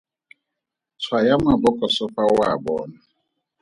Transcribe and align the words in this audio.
Tshwaya 0.99 1.33
mabokoso 1.45 2.03
fa 2.13 2.23
o 2.33 2.35
a 2.51 2.53
bona. 2.63 2.97